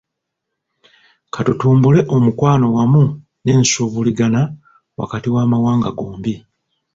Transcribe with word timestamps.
Katutumbule 1.33 1.99
omukwano 2.15 2.65
wamu 2.75 3.03
n'ensuubuligana 3.43 4.41
wakati 4.99 5.27
w'amawanga 5.35 5.89
gombi. 5.99 6.33